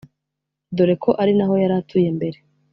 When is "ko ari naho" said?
1.03-1.53